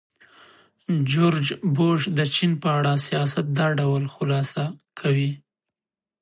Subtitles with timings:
[1.11, 1.45] جورج
[1.75, 4.63] بوش د چین په اړه سیاست دا ډول خلاصه
[4.99, 5.31] کوي.